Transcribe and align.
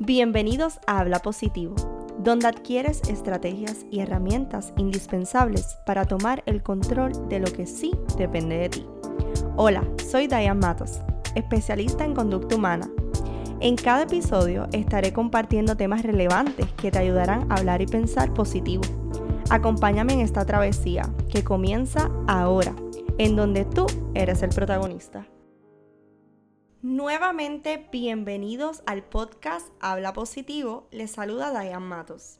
Bienvenidos 0.00 0.78
a 0.86 1.00
Habla 1.00 1.18
Positivo, 1.18 1.74
donde 2.20 2.46
adquieres 2.46 3.02
estrategias 3.08 3.84
y 3.90 3.98
herramientas 3.98 4.72
indispensables 4.76 5.76
para 5.86 6.04
tomar 6.04 6.44
el 6.46 6.62
control 6.62 7.28
de 7.28 7.40
lo 7.40 7.52
que 7.52 7.66
sí 7.66 7.90
depende 8.16 8.58
de 8.58 8.68
ti. 8.68 8.86
Hola, 9.56 9.82
soy 10.08 10.28
Diane 10.28 10.54
Matos, 10.54 11.00
especialista 11.34 12.04
en 12.04 12.14
conducta 12.14 12.54
humana. 12.54 12.88
En 13.58 13.74
cada 13.74 14.04
episodio 14.04 14.68
estaré 14.72 15.12
compartiendo 15.12 15.76
temas 15.76 16.04
relevantes 16.04 16.66
que 16.74 16.92
te 16.92 16.98
ayudarán 16.98 17.50
a 17.50 17.56
hablar 17.56 17.82
y 17.82 17.86
pensar 17.86 18.32
positivo. 18.32 18.84
Acompáñame 19.50 20.12
en 20.12 20.20
esta 20.20 20.44
travesía 20.44 21.10
que 21.28 21.42
comienza 21.42 22.08
ahora, 22.28 22.72
en 23.18 23.34
donde 23.34 23.64
tú 23.64 23.86
eres 24.14 24.44
el 24.44 24.50
protagonista. 24.50 25.26
Nuevamente, 26.82 27.88
bienvenidos 27.90 28.84
al 28.86 29.02
podcast 29.02 29.66
Habla 29.80 30.12
Positivo. 30.12 30.86
Les 30.92 31.10
saluda 31.10 31.50
Diane 31.50 31.84
Matos. 31.84 32.38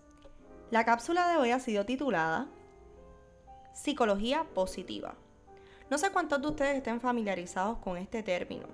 La 0.70 0.84
cápsula 0.84 1.28
de 1.28 1.38
hoy 1.38 1.50
ha 1.50 1.58
sido 1.58 1.84
titulada 1.84 2.46
Psicología 3.74 4.44
Positiva. 4.54 5.16
No 5.90 5.98
sé 5.98 6.12
cuántos 6.12 6.40
de 6.40 6.46
ustedes 6.46 6.76
estén 6.76 7.00
familiarizados 7.00 7.78
con 7.78 7.96
este 7.96 8.22
término 8.22 8.68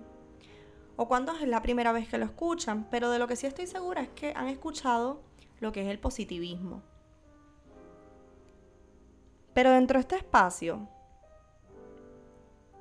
o 0.97 1.09
cuántos 1.09 1.41
es 1.41 1.49
la 1.49 1.63
primera 1.63 1.93
vez 1.93 2.09
que 2.09 2.19
lo 2.19 2.27
escuchan, 2.27 2.87
pero 2.91 3.09
de 3.09 3.19
lo 3.19 3.27
que 3.27 3.37
sí 3.37 3.47
estoy 3.47 3.67
segura 3.67 4.03
es 4.03 4.11
que 4.11 4.35
han 4.37 4.49
escuchado 4.49 5.23
lo 5.61 5.73
que 5.73 5.81
es 5.81 5.89
el 5.89 5.99
positivismo. 5.99 6.83
Pero 9.55 9.71
dentro 9.71 9.97
de 9.97 10.03
este 10.03 10.17
espacio, 10.17 10.87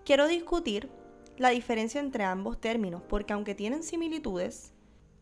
quiero 0.03 0.27
discutir 0.27 0.89
la 1.37 1.49
diferencia 1.49 1.99
entre 1.99 2.23
ambos 2.23 2.59
términos, 2.59 3.01
porque 3.07 3.33
aunque 3.33 3.55
tienen 3.55 3.83
similitudes, 3.83 4.73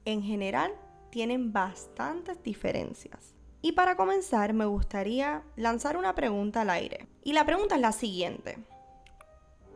en 0.06 0.22
general 0.24 0.74
tienen 1.10 1.54
bastantes 1.54 2.42
diferencias. 2.44 3.36
Y 3.62 3.74
para 3.74 3.96
comenzar, 3.96 4.54
me 4.54 4.66
gustaría 4.66 5.44
lanzar 5.56 5.96
una 5.96 6.16
pregunta 6.16 6.62
al 6.62 6.72
aire. 6.72 7.08
Y 7.24 7.34
la 7.34 7.46
pregunta 7.46 7.76
es 7.76 7.82
la 7.82 7.92
siguiente. 7.92 8.58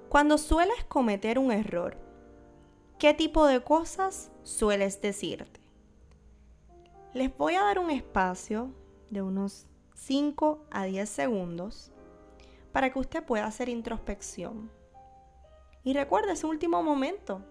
Cuando 0.09 0.38
sueles 0.38 0.84
cometer 0.86 1.38
un 1.38 1.52
error, 1.52 1.98
¿qué 2.98 3.14
tipo 3.14 3.46
de 3.46 3.62
cosas 3.62 4.31
sueles 4.44 5.02
decirte? 5.02 5.59
Les 7.14 7.36
voy 7.38 7.56
a 7.56 7.62
dar 7.62 7.80
un 7.80 7.92
espacio 7.92 8.74
de 9.09 9.22
unos 9.22 9.68
5 9.94 10.66
a 10.72 10.86
10 10.86 11.08
segundos 11.08 11.92
para 12.72 12.92
que 12.92 13.00
usted 13.00 13.24
pueda 13.24 13.46
hacer 13.46 13.70
introspección 13.70 14.70
y 15.86 15.94
recuerda 15.94 16.33
ese 16.33 16.47
último 16.47 16.83
momento. 16.83 17.41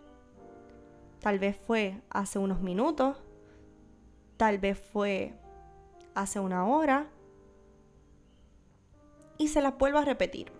Tal 1.20 1.38
vez 1.38 1.56
fue 1.56 2.02
hace 2.10 2.38
unos 2.38 2.60
minutos, 2.60 3.16
tal 4.36 4.58
vez 4.58 4.78
fue 4.78 5.32
hace 6.14 6.40
una 6.40 6.66
hora. 6.66 7.08
Y 9.38 9.48
se 9.48 9.62
las 9.62 9.78
vuelvo 9.78 9.98
a 9.98 10.04
repetir. 10.04 10.52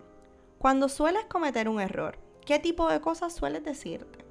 Cuando 0.57 0.89
sueles 0.89 1.25
cometer 1.25 1.69
un 1.69 1.79
error, 1.79 2.17
¿qué 2.45 2.59
tipo 2.59 2.89
de 2.89 3.01
cosas 3.01 3.33
sueles 3.33 3.63
decirte? 3.63 4.25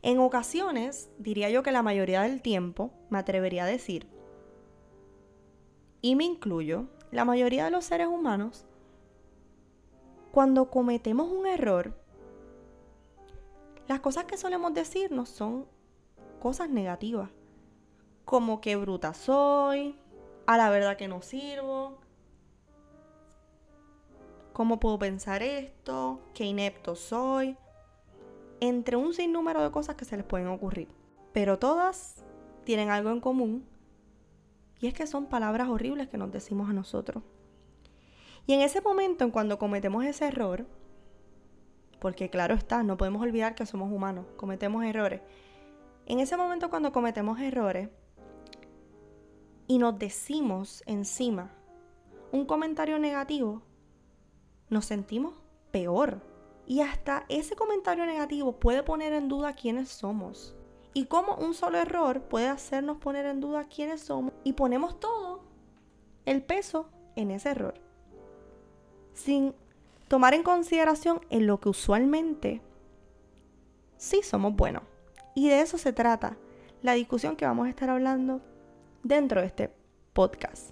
En 0.00 0.18
ocasiones, 0.20 1.10
diría 1.18 1.50
yo 1.50 1.62
que 1.62 1.70
la 1.70 1.82
mayoría 1.82 2.22
del 2.22 2.40
tiempo, 2.40 2.92
me 3.10 3.18
atrevería 3.18 3.64
a 3.64 3.66
decir, 3.66 4.08
y 6.00 6.16
me 6.16 6.24
incluyo, 6.24 6.86
la 7.10 7.24
mayoría 7.24 7.64
de 7.64 7.72
los 7.72 7.84
seres 7.84 8.06
humanos 8.06 8.67
cuando 10.32 10.70
cometemos 10.70 11.30
un 11.30 11.46
error, 11.46 11.94
las 13.86 14.00
cosas 14.00 14.24
que 14.24 14.36
solemos 14.36 14.74
decirnos 14.74 15.28
son 15.28 15.66
cosas 16.38 16.68
negativas. 16.68 17.30
Como 18.24 18.60
que 18.60 18.76
bruta 18.76 19.14
soy, 19.14 19.98
a 20.46 20.56
la 20.56 20.70
verdad 20.70 20.96
que 20.96 21.08
no 21.08 21.22
sirvo, 21.22 21.98
cómo 24.52 24.80
puedo 24.80 24.98
pensar 24.98 25.42
esto, 25.42 26.20
qué 26.34 26.44
inepto 26.44 26.94
soy, 26.94 27.56
entre 28.60 28.96
un 28.96 29.14
sinnúmero 29.14 29.62
de 29.62 29.70
cosas 29.70 29.96
que 29.96 30.04
se 30.04 30.16
les 30.16 30.26
pueden 30.26 30.48
ocurrir. 30.48 30.88
Pero 31.32 31.58
todas 31.58 32.24
tienen 32.64 32.90
algo 32.90 33.10
en 33.10 33.20
común 33.20 33.66
y 34.80 34.86
es 34.86 34.94
que 34.94 35.06
son 35.06 35.26
palabras 35.26 35.68
horribles 35.68 36.08
que 36.08 36.18
nos 36.18 36.30
decimos 36.30 36.68
a 36.68 36.72
nosotros. 36.72 37.22
Y 38.48 38.54
en 38.54 38.62
ese 38.62 38.80
momento, 38.80 39.24
en 39.24 39.30
cuando 39.30 39.58
cometemos 39.58 40.06
ese 40.06 40.24
error, 40.24 40.64
porque 42.00 42.30
claro 42.30 42.54
está, 42.54 42.82
no 42.82 42.96
podemos 42.96 43.20
olvidar 43.20 43.54
que 43.54 43.66
somos 43.66 43.92
humanos, 43.92 44.24
cometemos 44.38 44.86
errores. 44.86 45.20
En 46.06 46.18
ese 46.18 46.34
momento 46.38 46.70
cuando 46.70 46.90
cometemos 46.90 47.38
errores 47.40 47.90
y 49.66 49.76
nos 49.76 49.98
decimos 49.98 50.82
encima 50.86 51.50
un 52.32 52.46
comentario 52.46 52.98
negativo, 52.98 53.60
nos 54.70 54.86
sentimos 54.86 55.34
peor. 55.70 56.22
Y 56.64 56.80
hasta 56.80 57.26
ese 57.28 57.54
comentario 57.54 58.06
negativo 58.06 58.58
puede 58.58 58.82
poner 58.82 59.12
en 59.12 59.28
duda 59.28 59.52
quiénes 59.52 59.90
somos. 59.90 60.56
Y 60.94 61.04
cómo 61.04 61.34
un 61.34 61.52
solo 61.52 61.76
error 61.76 62.22
puede 62.22 62.48
hacernos 62.48 62.96
poner 62.96 63.26
en 63.26 63.40
duda 63.40 63.64
quiénes 63.64 64.00
somos. 64.00 64.32
Y 64.42 64.54
ponemos 64.54 64.98
todo 65.00 65.44
el 66.24 66.42
peso 66.42 66.88
en 67.14 67.30
ese 67.30 67.50
error 67.50 67.87
sin 69.18 69.54
tomar 70.06 70.32
en 70.34 70.42
consideración 70.42 71.20
en 71.28 71.46
lo 71.46 71.58
que 71.60 71.68
usualmente 71.68 72.60
sí 73.96 74.22
somos 74.22 74.54
buenos. 74.54 74.84
Y 75.34 75.48
de 75.48 75.60
eso 75.60 75.76
se 75.76 75.92
trata 75.92 76.36
la 76.82 76.94
discusión 76.94 77.36
que 77.36 77.44
vamos 77.44 77.66
a 77.66 77.70
estar 77.70 77.90
hablando 77.90 78.40
dentro 79.02 79.40
de 79.40 79.48
este 79.48 79.72
podcast. 80.12 80.70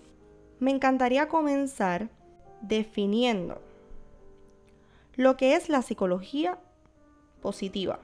Me 0.59 0.71
encantaría 0.71 1.29
comenzar 1.29 2.09
definiendo 2.63 3.61
lo 5.15 5.37
que 5.37 5.55
es 5.55 5.69
la 5.69 5.83
psicología 5.83 6.59
positiva. 7.43 8.01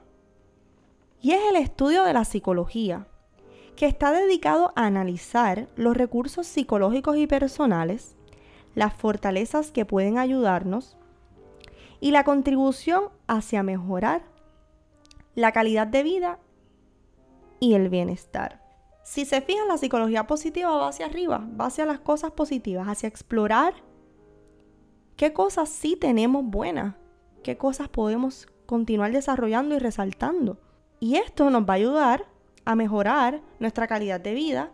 Y 1.21 1.31
es 1.31 1.41
el 1.49 1.55
estudio 1.55 2.03
de 2.03 2.13
la 2.13 2.25
psicología 2.25 3.07
que 3.75 3.85
está 3.85 4.11
dedicado 4.11 4.73
a 4.75 4.85
analizar 4.85 5.67
los 5.75 5.95
recursos 5.95 6.45
psicológicos 6.45 7.17
y 7.17 7.27
personales 7.27 8.15
las 8.75 8.93
fortalezas 8.93 9.71
que 9.71 9.85
pueden 9.85 10.17
ayudarnos 10.17 10.97
y 11.99 12.11
la 12.11 12.23
contribución 12.23 13.05
hacia 13.27 13.63
mejorar 13.63 14.23
la 15.35 15.51
calidad 15.51 15.87
de 15.87 16.03
vida 16.03 16.39
y 17.59 17.75
el 17.75 17.89
bienestar. 17.89 18.61
Si 19.03 19.25
se 19.25 19.41
fijan, 19.41 19.67
la 19.67 19.77
psicología 19.77 20.27
positiva 20.27 20.75
va 20.75 20.89
hacia 20.89 21.05
arriba, 21.05 21.47
va 21.59 21.67
hacia 21.67 21.85
las 21.85 21.99
cosas 21.99 22.31
positivas, 22.31 22.87
hacia 22.87 23.09
explorar 23.09 23.73
qué 25.17 25.33
cosas 25.33 25.69
sí 25.69 25.95
tenemos 25.95 26.43
buenas, 26.45 26.95
qué 27.43 27.57
cosas 27.57 27.89
podemos 27.89 28.47
continuar 28.65 29.11
desarrollando 29.11 29.75
y 29.75 29.79
resaltando. 29.79 30.57
Y 30.99 31.15
esto 31.15 31.49
nos 31.49 31.63
va 31.63 31.73
a 31.73 31.77
ayudar 31.77 32.25
a 32.65 32.75
mejorar 32.75 33.41
nuestra 33.59 33.87
calidad 33.87 34.21
de 34.21 34.33
vida 34.33 34.71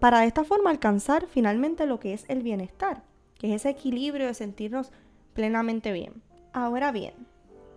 para 0.00 0.20
de 0.20 0.26
esta 0.26 0.44
forma 0.44 0.70
alcanzar 0.70 1.26
finalmente 1.26 1.86
lo 1.86 1.98
que 1.98 2.12
es 2.12 2.24
el 2.28 2.42
bienestar, 2.42 3.02
que 3.38 3.48
es 3.48 3.62
ese 3.62 3.70
equilibrio 3.70 4.26
de 4.26 4.34
sentirnos 4.34 4.92
plenamente 5.34 5.92
bien. 5.92 6.22
Ahora 6.52 6.92
bien, 6.92 7.14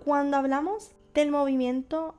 cuando 0.03 0.37
hablamos 0.37 0.91
del 1.13 1.31
movimiento 1.31 2.15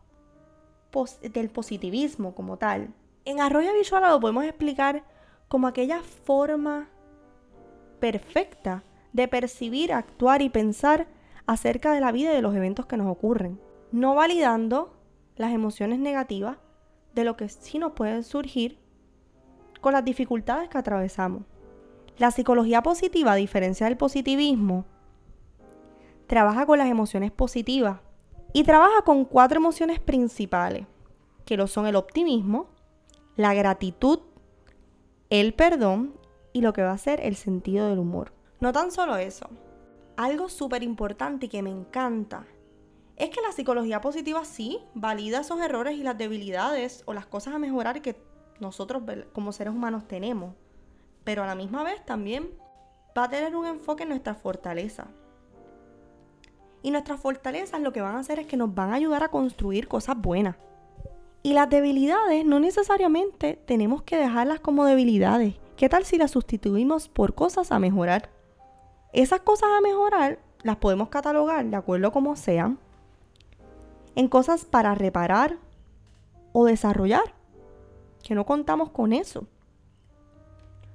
del 1.22 1.50
positivismo 1.50 2.34
como 2.34 2.56
tal, 2.56 2.92
en 3.24 3.40
Arroyo 3.40 3.72
Visual 3.74 4.02
lo 4.02 4.20
podemos 4.20 4.44
explicar 4.44 5.04
como 5.48 5.66
aquella 5.66 6.02
forma 6.02 6.88
perfecta 8.00 8.82
de 9.12 9.28
percibir, 9.28 9.92
actuar 9.92 10.42
y 10.42 10.48
pensar 10.48 11.06
acerca 11.46 11.92
de 11.92 12.00
la 12.00 12.12
vida 12.12 12.32
y 12.32 12.36
de 12.36 12.42
los 12.42 12.54
eventos 12.54 12.86
que 12.86 12.96
nos 12.96 13.10
ocurren, 13.10 13.60
no 13.92 14.14
validando 14.14 14.96
las 15.36 15.52
emociones 15.52 15.98
negativas 15.98 16.58
de 17.14 17.24
lo 17.24 17.36
que 17.36 17.48
sí 17.48 17.78
nos 17.78 17.92
pueden 17.92 18.22
surgir 18.22 18.79
con 19.80 19.92
las 19.92 20.04
dificultades 20.04 20.68
que 20.68 20.78
atravesamos. 20.78 21.42
La 22.18 22.30
psicología 22.30 22.82
positiva, 22.82 23.32
a 23.32 23.36
diferencia 23.36 23.86
del 23.86 23.96
positivismo, 23.96 24.84
trabaja 26.26 26.66
con 26.66 26.78
las 26.78 26.88
emociones 26.88 27.30
positivas 27.30 28.00
y 28.52 28.64
trabaja 28.64 29.02
con 29.02 29.24
cuatro 29.24 29.58
emociones 29.58 30.00
principales, 30.00 30.86
que 31.44 31.56
lo 31.56 31.66
son 31.66 31.86
el 31.86 31.96
optimismo, 31.96 32.68
la 33.36 33.54
gratitud, 33.54 34.20
el 35.30 35.54
perdón 35.54 36.14
y 36.52 36.60
lo 36.60 36.72
que 36.72 36.82
va 36.82 36.92
a 36.92 36.98
ser 36.98 37.20
el 37.20 37.36
sentido 37.36 37.88
del 37.88 37.98
humor. 37.98 38.32
No 38.60 38.72
tan 38.72 38.90
solo 38.90 39.16
eso, 39.16 39.48
algo 40.16 40.48
súper 40.48 40.82
importante 40.82 41.46
y 41.46 41.48
que 41.48 41.62
me 41.62 41.70
encanta 41.70 42.44
es 43.16 43.30
que 43.30 43.40
la 43.42 43.52
psicología 43.52 44.00
positiva 44.00 44.44
sí 44.44 44.78
valida 44.94 45.40
esos 45.40 45.60
errores 45.60 45.96
y 45.96 46.02
las 46.02 46.16
debilidades 46.16 47.02
o 47.06 47.12
las 47.12 47.26
cosas 47.26 47.54
a 47.54 47.58
mejorar 47.58 48.00
que 48.00 48.14
nosotros 48.60 49.02
como 49.32 49.52
seres 49.52 49.74
humanos 49.74 50.06
tenemos, 50.06 50.54
pero 51.24 51.42
a 51.42 51.46
la 51.46 51.54
misma 51.54 51.82
vez 51.82 52.04
también 52.04 52.50
va 53.16 53.24
a 53.24 53.28
tener 53.30 53.56
un 53.56 53.66
enfoque 53.66 54.04
en 54.04 54.10
nuestra 54.10 54.34
fortaleza. 54.34 55.08
Y 56.82 56.90
nuestras 56.90 57.20
fortalezas 57.20 57.80
lo 57.80 57.92
que 57.92 58.00
van 58.00 58.16
a 58.16 58.20
hacer 58.20 58.38
es 58.38 58.46
que 58.46 58.56
nos 58.56 58.74
van 58.74 58.90
a 58.90 58.96
ayudar 58.96 59.22
a 59.22 59.30
construir 59.30 59.88
cosas 59.88 60.16
buenas. 60.16 60.56
Y 61.42 61.52
las 61.52 61.68
debilidades 61.68 62.44
no 62.44 62.60
necesariamente 62.60 63.58
tenemos 63.66 64.02
que 64.02 64.16
dejarlas 64.16 64.60
como 64.60 64.84
debilidades. 64.84 65.54
¿Qué 65.76 65.88
tal 65.88 66.04
si 66.04 66.18
las 66.18 66.30
sustituimos 66.32 67.08
por 67.08 67.34
cosas 67.34 67.72
a 67.72 67.78
mejorar? 67.78 68.30
Esas 69.12 69.40
cosas 69.40 69.70
a 69.76 69.80
mejorar 69.80 70.38
las 70.62 70.76
podemos 70.76 71.08
catalogar 71.08 71.64
de 71.64 71.76
acuerdo 71.76 72.08
a 72.08 72.12
como 72.12 72.36
sean 72.36 72.78
en 74.14 74.28
cosas 74.28 74.64
para 74.64 74.94
reparar 74.94 75.56
o 76.52 76.66
desarrollar. 76.66 77.39
Que 78.30 78.36
no 78.36 78.46
contamos 78.46 78.90
con 78.90 79.12
eso. 79.12 79.48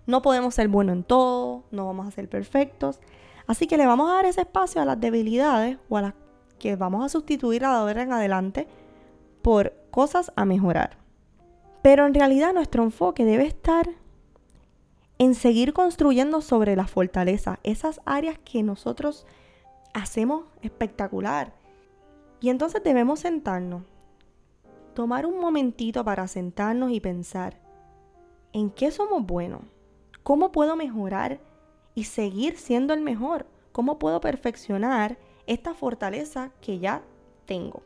No 0.05 0.21
podemos 0.21 0.55
ser 0.55 0.69
buenos 0.69 0.95
en 0.95 1.03
todo, 1.03 1.65
no 1.69 1.85
vamos 1.85 2.07
a 2.07 2.11
ser 2.11 2.29
perfectos. 2.29 3.01
Así 3.45 3.67
que 3.67 3.75
le 3.75 3.85
vamos 3.85 4.09
a 4.09 4.13
dar 4.13 4.25
ese 4.25 4.39
espacio 4.39 4.81
a 4.81 4.85
las 4.85 5.01
debilidades 5.01 5.77
o 5.89 5.97
a 5.97 6.01
las 6.01 6.13
que 6.59 6.77
vamos 6.77 7.03
a 7.03 7.09
sustituir 7.09 7.65
a 7.65 7.83
ver 7.83 7.97
en 7.97 8.13
adelante 8.13 8.69
por 9.41 9.73
cosas 9.91 10.31
a 10.37 10.45
mejorar. 10.45 10.97
Pero 11.81 12.05
en 12.05 12.13
realidad 12.13 12.53
nuestro 12.53 12.83
enfoque 12.83 13.25
debe 13.25 13.47
estar 13.47 13.89
en 15.17 15.35
seguir 15.35 15.73
construyendo 15.73 16.39
sobre 16.39 16.77
la 16.77 16.87
fortaleza, 16.87 17.59
esas 17.63 17.99
áreas 18.05 18.39
que 18.45 18.63
nosotros 18.63 19.27
hacemos 19.93 20.45
espectacular. 20.61 21.51
Y 22.39 22.47
entonces 22.47 22.81
debemos 22.81 23.19
sentarnos, 23.19 23.83
tomar 24.95 25.27
un 25.27 25.39
momentito 25.39 26.03
para 26.03 26.27
sentarnos 26.27 26.91
y 26.91 26.99
pensar, 26.99 27.59
¿en 28.53 28.71
qué 28.71 28.89
somos 28.89 29.23
buenos? 29.23 29.61
¿Cómo 30.23 30.51
puedo 30.51 30.75
mejorar 30.75 31.39
y 31.93 32.05
seguir 32.05 32.57
siendo 32.57 32.95
el 32.95 33.01
mejor? 33.01 33.45
¿Cómo 33.71 33.99
puedo 33.99 34.19
perfeccionar 34.21 35.19
esta 35.45 35.75
fortaleza 35.75 36.51
que 36.61 36.79
ya 36.79 37.03
tengo? 37.45 37.83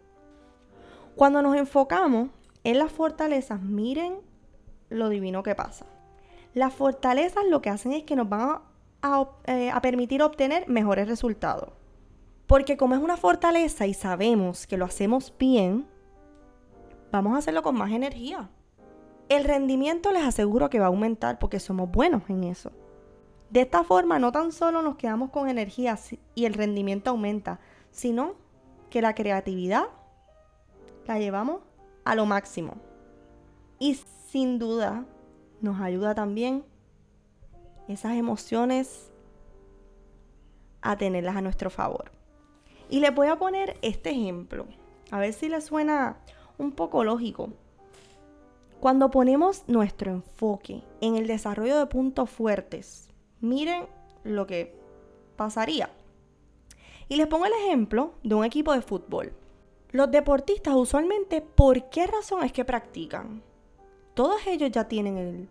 Cuando 1.15 1.41
nos 1.41 1.57
enfocamos 1.57 2.29
en 2.63 2.79
las 2.79 2.91
fortalezas, 2.91 3.61
miren 3.61 4.19
lo 4.89 5.09
divino 5.09 5.43
que 5.43 5.55
pasa. 5.55 5.85
Las 6.53 6.73
fortalezas 6.73 7.43
lo 7.49 7.61
que 7.61 7.69
hacen 7.69 7.91
es 7.91 8.03
que 8.03 8.15
nos 8.15 8.29
van 8.29 8.61
a, 9.01 9.29
eh, 9.45 9.71
permitir 9.81 10.21
obtener 10.23 10.69
mejores 10.69 11.07
resultados. 11.07 11.71
Porque 12.47 12.77
como 12.77 12.95
es 12.95 13.01
una 13.01 13.17
fortaleza 13.17 13.85
y 13.85 13.93
sabemos 13.93 14.65
que 14.65 14.77
lo 14.77 14.85
hacemos 14.85 15.33
bien, 15.37 15.87
vamos 17.11 17.33
a 17.33 17.37
hacerlo 17.37 17.63
con 17.63 17.75
más 17.75 17.91
energía. 17.91 18.49
El 19.29 19.43
rendimiento 19.43 20.11
les 20.11 20.23
aseguro 20.23 20.69
que 20.69 20.79
va 20.79 20.85
a 20.85 20.89
aumentar 20.89 21.39
porque 21.39 21.59
somos 21.59 21.89
buenos 21.91 22.23
en 22.29 22.43
eso. 22.43 22.71
De 23.49 23.61
esta 23.61 23.83
forma 23.83 24.19
no 24.19 24.31
tan 24.31 24.51
solo 24.51 24.81
nos 24.81 24.95
quedamos 24.95 25.31
con 25.31 25.49
energía 25.49 25.97
y 26.35 26.45
el 26.45 26.53
rendimiento 26.53 27.11
aumenta, 27.11 27.59
sino 27.91 28.35
que 28.89 29.01
la 29.01 29.15
creatividad 29.15 29.85
la 31.05 31.19
llevamos 31.19 31.61
a 32.05 32.15
lo 32.15 32.25
máximo. 32.25 32.75
Y 33.79 33.95
sin 34.29 34.59
duda 34.59 35.05
nos 35.61 35.79
ayuda 35.81 36.13
también 36.15 36.63
esas 37.87 38.13
emociones 38.13 39.11
a 40.81 40.97
tenerlas 40.97 41.35
a 41.35 41.41
nuestro 41.41 41.69
favor. 41.69 42.11
Y 42.89 42.99
les 42.99 43.13
voy 43.13 43.27
a 43.27 43.37
poner 43.37 43.77
este 43.81 44.11
ejemplo, 44.11 44.65
a 45.11 45.19
ver 45.19 45.33
si 45.33 45.49
les 45.49 45.65
suena 45.65 46.17
un 46.59 46.71
poco 46.71 47.03
lógico. 47.03 47.49
Cuando 48.79 49.09
ponemos 49.09 49.63
nuestro 49.67 50.11
enfoque 50.11 50.83
en 51.01 51.15
el 51.15 51.27
desarrollo 51.27 51.77
de 51.77 51.85
puntos 51.87 52.29
fuertes, 52.29 53.09
miren 53.41 53.87
lo 54.23 54.45
que 54.45 54.77
pasaría. 55.35 55.89
Y 57.07 57.15
les 57.15 57.27
pongo 57.27 57.45
el 57.45 57.53
ejemplo 57.53 58.13
de 58.23 58.35
un 58.35 58.45
equipo 58.45 58.71
de 58.73 58.81
fútbol. 58.81 59.33
Los 59.91 60.11
deportistas 60.11 60.75
usualmente, 60.75 61.41
¿por 61.41 61.89
qué 61.89 62.05
razón 62.05 62.43
es 62.43 62.51
que 62.51 62.63
practican? 62.63 63.41
Todos 64.13 64.45
ellos 64.45 64.69
ya 64.71 64.87
tienen 64.87 65.49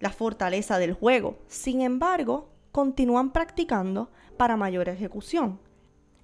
la 0.00 0.10
fortaleza 0.10 0.78
del 0.78 0.94
juego. 0.94 1.38
Sin 1.46 1.82
embargo, 1.82 2.48
continúan 2.72 3.32
practicando 3.32 4.10
para 4.36 4.56
mayor 4.56 4.88
ejecución. 4.88 5.60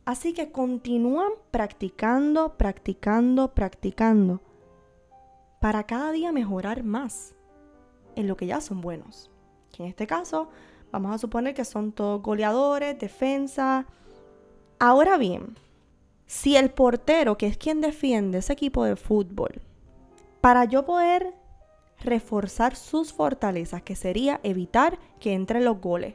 Así 0.04 0.32
que 0.32 0.50
continúan 0.50 1.30
practicando, 1.50 2.56
practicando, 2.56 3.54
practicando 3.54 4.40
para 5.60 5.84
cada 5.84 6.10
día 6.10 6.32
mejorar 6.32 6.82
más 6.82 7.36
en 8.16 8.26
lo 8.26 8.36
que 8.36 8.46
ya 8.46 8.60
son 8.60 8.80
buenos. 8.80 9.30
en 9.78 9.86
este 9.86 10.06
caso, 10.06 10.48
vamos 10.90 11.14
a 11.14 11.18
suponer 11.18 11.54
que 11.54 11.64
son 11.64 11.92
todos 11.92 12.20
goleadores, 12.20 12.98
defensa. 12.98 13.86
Ahora 14.78 15.16
bien, 15.16 15.56
si 16.26 16.56
el 16.56 16.70
portero, 16.70 17.38
que 17.38 17.46
es 17.46 17.56
quien 17.56 17.80
defiende 17.80 18.38
ese 18.38 18.52
equipo 18.52 18.84
de 18.84 18.96
fútbol, 18.96 19.62
para 20.40 20.64
yo 20.64 20.84
poder 20.84 21.32
reforzar 22.00 22.74
sus 22.74 23.12
fortalezas, 23.12 23.82
que 23.82 23.94
sería 23.94 24.40
evitar 24.42 24.98
que 25.20 25.32
entren 25.32 25.64
los 25.64 25.80
goles, 25.80 26.14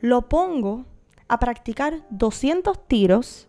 lo 0.00 0.28
pongo 0.28 0.86
a 1.30 1.38
practicar 1.38 2.04
200 2.10 2.88
tiros, 2.88 3.46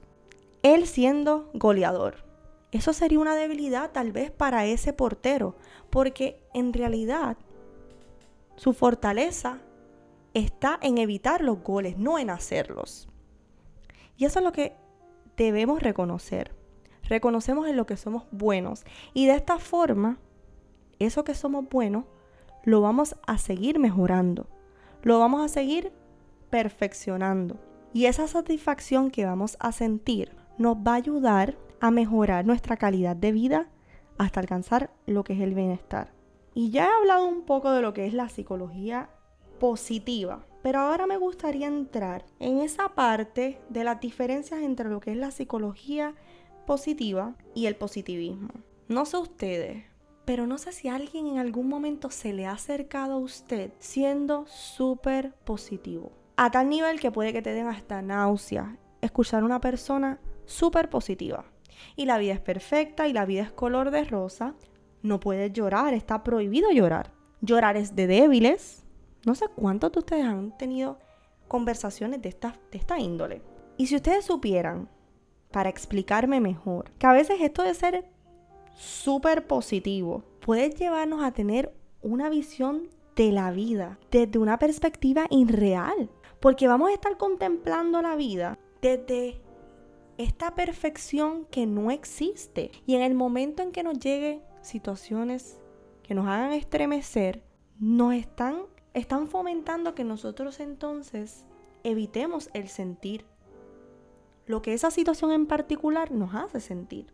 él 0.61 0.85
siendo 0.85 1.49
goleador. 1.55 2.23
Eso 2.71 2.93
sería 2.93 3.19
una 3.19 3.35
debilidad 3.35 3.91
tal 3.91 4.11
vez 4.11 4.29
para 4.29 4.67
ese 4.67 4.93
portero, 4.93 5.55
porque 5.89 6.39
en 6.53 6.73
realidad 6.73 7.37
su 8.55 8.73
fortaleza 8.73 9.61
está 10.35 10.77
en 10.83 10.99
evitar 10.99 11.41
los 11.41 11.63
goles, 11.63 11.97
no 11.97 12.19
en 12.19 12.29
hacerlos. 12.29 13.09
Y 14.15 14.25
eso 14.25 14.37
es 14.37 14.45
lo 14.45 14.51
que 14.51 14.75
debemos 15.35 15.81
reconocer. 15.81 16.53
Reconocemos 17.01 17.67
en 17.67 17.77
lo 17.77 17.87
que 17.87 17.97
somos 17.97 18.25
buenos 18.29 18.85
y 19.15 19.25
de 19.25 19.33
esta 19.33 19.57
forma, 19.57 20.19
eso 20.99 21.23
que 21.23 21.33
somos 21.33 21.67
buenos, 21.67 22.05
lo 22.63 22.79
vamos 22.79 23.15
a 23.25 23.39
seguir 23.39 23.79
mejorando, 23.79 24.45
lo 25.01 25.17
vamos 25.17 25.43
a 25.43 25.47
seguir 25.47 25.91
perfeccionando. 26.51 27.70
Y 27.93 28.05
esa 28.05 28.27
satisfacción 28.27 29.11
que 29.11 29.25
vamos 29.25 29.57
a 29.59 29.71
sentir 29.71 30.31
nos 30.57 30.77
va 30.77 30.93
a 30.93 30.95
ayudar 30.95 31.57
a 31.79 31.91
mejorar 31.91 32.45
nuestra 32.45 32.77
calidad 32.77 33.15
de 33.15 33.31
vida 33.31 33.67
hasta 34.17 34.39
alcanzar 34.39 34.91
lo 35.07 35.23
que 35.23 35.33
es 35.33 35.41
el 35.41 35.55
bienestar. 35.55 36.13
Y 36.53 36.69
ya 36.69 36.85
he 36.85 36.91
hablado 36.99 37.27
un 37.27 37.43
poco 37.43 37.71
de 37.71 37.81
lo 37.81 37.93
que 37.93 38.05
es 38.05 38.13
la 38.13 38.29
psicología 38.29 39.09
positiva, 39.59 40.45
pero 40.61 40.79
ahora 40.79 41.07
me 41.07 41.17
gustaría 41.17 41.67
entrar 41.67 42.25
en 42.39 42.59
esa 42.59 42.89
parte 42.89 43.59
de 43.69 43.83
las 43.83 43.99
diferencias 43.99 44.61
entre 44.61 44.89
lo 44.89 44.99
que 44.99 45.11
es 45.11 45.17
la 45.17 45.31
psicología 45.31 46.13
positiva 46.65 47.35
y 47.55 47.65
el 47.65 47.75
positivismo. 47.75 48.49
No 48.87 49.05
sé 49.05 49.17
ustedes, 49.17 49.83
pero 50.25 50.45
no 50.47 50.57
sé 50.57 50.71
si 50.71 50.87
alguien 50.87 51.27
en 51.27 51.39
algún 51.39 51.67
momento 51.67 52.09
se 52.09 52.33
le 52.33 52.45
ha 52.45 52.51
acercado 52.51 53.13
a 53.13 53.17
usted 53.17 53.71
siendo 53.79 54.45
súper 54.47 55.33
positivo. 55.45 56.20
A 56.43 56.49
tal 56.49 56.69
nivel 56.69 56.99
que 56.99 57.11
puede 57.11 57.33
que 57.33 57.43
te 57.43 57.53
den 57.53 57.67
hasta 57.67 58.01
náusea 58.01 58.75
escuchar 58.99 59.43
a 59.43 59.45
una 59.45 59.61
persona 59.61 60.19
súper 60.45 60.89
positiva 60.89 61.45
y 61.95 62.05
la 62.05 62.17
vida 62.17 62.33
es 62.33 62.39
perfecta 62.39 63.07
y 63.07 63.13
la 63.13 63.25
vida 63.27 63.43
es 63.43 63.51
color 63.51 63.91
de 63.91 64.05
rosa, 64.05 64.55
no 65.03 65.19
puedes 65.19 65.53
llorar, 65.53 65.93
está 65.93 66.23
prohibido 66.23 66.71
llorar. 66.71 67.13
Llorar 67.41 67.77
es 67.77 67.95
de 67.95 68.07
débiles. 68.07 68.83
No 69.23 69.35
sé 69.35 69.49
cuántos 69.55 69.91
de 69.91 69.99
ustedes 69.99 70.25
han 70.25 70.57
tenido 70.57 70.97
conversaciones 71.47 72.23
de 72.23 72.29
esta, 72.29 72.59
de 72.71 72.79
esta 72.79 72.97
índole. 72.97 73.43
Y 73.77 73.85
si 73.85 73.97
ustedes 73.97 74.25
supieran, 74.25 74.89
para 75.51 75.69
explicarme 75.69 76.39
mejor, 76.39 76.89
que 76.97 77.05
a 77.05 77.13
veces 77.13 77.39
esto 77.39 77.61
de 77.61 77.75
ser 77.75 78.09
súper 78.73 79.45
positivo 79.45 80.23
puede 80.43 80.71
llevarnos 80.71 81.23
a 81.23 81.33
tener 81.33 81.71
una 82.01 82.29
visión 82.29 82.89
de 83.15 83.31
la 83.31 83.51
vida 83.51 83.99
desde 84.09 84.39
una 84.39 84.57
perspectiva 84.57 85.27
irreal. 85.29 86.09
Porque 86.41 86.67
vamos 86.67 86.89
a 86.89 86.93
estar 86.93 87.17
contemplando 87.17 88.01
la 88.01 88.15
vida 88.15 88.59
desde 88.81 89.41
esta 90.17 90.55
perfección 90.55 91.45
que 91.45 91.65
no 91.65 91.91
existe. 91.91 92.71
Y 92.85 92.95
en 92.95 93.03
el 93.03 93.15
momento 93.15 93.63
en 93.63 93.71
que 93.71 93.83
nos 93.83 93.99
lleguen 93.99 94.41
situaciones 94.61 95.59
que 96.03 96.15
nos 96.15 96.27
hagan 96.27 96.53
estremecer, 96.53 97.43
nos 97.79 98.13
están, 98.13 98.63
están 98.93 99.27
fomentando 99.27 99.95
que 99.95 100.03
nosotros 100.03 100.59
entonces 100.59 101.45
evitemos 101.83 102.49
el 102.53 102.67
sentir 102.67 103.25
lo 104.45 104.61
que 104.61 104.73
esa 104.73 104.91
situación 104.91 105.31
en 105.31 105.47
particular 105.47 106.11
nos 106.11 106.35
hace 106.35 106.59
sentir. 106.59 107.07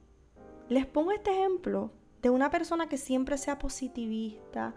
Les 0.69 0.85
pongo 0.85 1.11
este 1.11 1.31
ejemplo 1.31 1.91
de 2.21 2.29
una 2.29 2.49
persona 2.49 2.89
que 2.89 2.97
siempre 2.97 3.37
sea 3.37 3.59
positivista, 3.59 4.73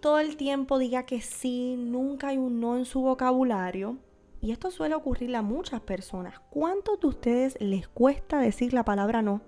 todo 0.00 0.18
el 0.18 0.36
tiempo 0.36 0.78
diga 0.78 1.04
que 1.04 1.20
sí, 1.20 1.76
nunca 1.76 2.28
hay 2.28 2.38
un 2.38 2.60
no 2.60 2.76
en 2.76 2.84
su 2.84 3.00
vocabulario 3.00 3.98
y 4.40 4.52
esto 4.52 4.70
suele 4.70 4.94
ocurrirle 4.94 5.36
a 5.36 5.42
muchas 5.42 5.80
personas. 5.80 6.40
¿Cuántos 6.50 7.00
de 7.00 7.06
ustedes 7.06 7.56
les 7.60 7.88
cuesta 7.88 8.38
decir 8.38 8.72
la 8.72 8.84
palabra 8.84 9.22
no? 9.22 9.42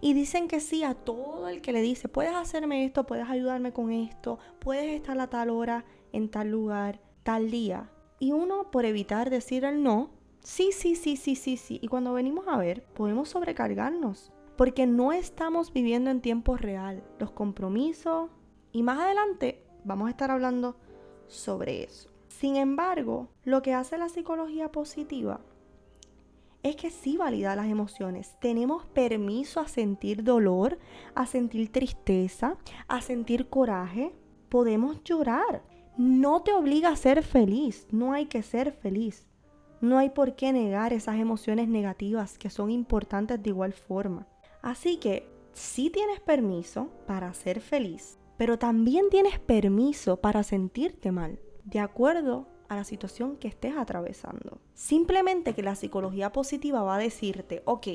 Y 0.00 0.14
dicen 0.14 0.48
que 0.48 0.60
sí 0.60 0.82
a 0.82 0.94
todo 0.94 1.48
el 1.48 1.60
que 1.60 1.72
le 1.72 1.82
dice, 1.82 2.08
puedes 2.08 2.34
hacerme 2.34 2.84
esto, 2.84 3.04
puedes 3.04 3.28
ayudarme 3.28 3.72
con 3.72 3.92
esto, 3.92 4.38
puedes 4.58 4.86
estar 4.86 5.18
a 5.20 5.28
tal 5.28 5.50
hora, 5.50 5.84
en 6.12 6.30
tal 6.30 6.50
lugar, 6.50 7.00
tal 7.22 7.50
día. 7.50 7.90
Y 8.18 8.32
uno, 8.32 8.70
por 8.70 8.84
evitar 8.84 9.30
decir 9.30 9.64
el 9.64 9.82
no, 9.82 10.10
Sí, 10.44 10.72
sí, 10.72 10.94
sí, 10.94 11.16
sí, 11.16 11.36
sí, 11.36 11.56
sí. 11.56 11.78
Y 11.82 11.88
cuando 11.88 12.12
venimos 12.12 12.46
a 12.48 12.58
ver, 12.58 12.84
podemos 12.92 13.30
sobrecargarnos. 13.30 14.30
Porque 14.58 14.86
no 14.86 15.10
estamos 15.10 15.72
viviendo 15.72 16.10
en 16.10 16.20
tiempo 16.20 16.58
real. 16.58 17.02
Los 17.18 17.30
compromisos. 17.30 18.28
Y 18.70 18.82
más 18.82 18.98
adelante 18.98 19.63
vamos 19.84 20.08
a 20.08 20.10
estar 20.10 20.30
hablando 20.30 20.76
sobre 21.28 21.84
eso. 21.84 22.10
Sin 22.28 22.56
embargo, 22.56 23.28
lo 23.44 23.62
que 23.62 23.74
hace 23.74 23.96
la 23.96 24.08
psicología 24.08 24.70
positiva 24.72 25.40
es 26.62 26.76
que 26.76 26.90
sí 26.90 27.16
valida 27.16 27.54
las 27.54 27.68
emociones. 27.68 28.36
Tenemos 28.40 28.86
permiso 28.86 29.60
a 29.60 29.68
sentir 29.68 30.24
dolor, 30.24 30.78
a 31.14 31.26
sentir 31.26 31.70
tristeza, 31.70 32.56
a 32.88 33.02
sentir 33.02 33.48
coraje. 33.48 34.14
Podemos 34.48 35.04
llorar. 35.04 35.62
No 35.96 36.42
te 36.42 36.52
obliga 36.52 36.88
a 36.88 36.96
ser 36.96 37.22
feliz. 37.22 37.86
No 37.90 38.14
hay 38.14 38.26
que 38.26 38.42
ser 38.42 38.72
feliz. 38.72 39.26
No 39.82 39.98
hay 39.98 40.08
por 40.08 40.34
qué 40.34 40.52
negar 40.52 40.94
esas 40.94 41.16
emociones 41.16 41.68
negativas 41.68 42.38
que 42.38 42.48
son 42.48 42.70
importantes 42.70 43.42
de 43.42 43.50
igual 43.50 43.74
forma. 43.74 44.26
Así 44.62 44.96
que 44.96 45.28
sí 45.52 45.90
tienes 45.90 46.20
permiso 46.20 46.88
para 47.06 47.34
ser 47.34 47.60
feliz, 47.60 48.18
pero 48.36 48.58
también 48.58 49.10
tienes 49.10 49.38
permiso 49.38 50.16
para 50.16 50.42
sentirte 50.42 51.12
mal, 51.12 51.38
de 51.64 51.80
acuerdo 51.80 52.48
a 52.68 52.76
la 52.76 52.84
situación 52.84 53.36
que 53.36 53.48
estés 53.48 53.76
atravesando. 53.76 54.58
Simplemente 54.74 55.54
que 55.54 55.62
la 55.62 55.76
psicología 55.76 56.32
positiva 56.32 56.82
va 56.82 56.96
a 56.96 56.98
decirte, 56.98 57.62
ok, 57.64 57.88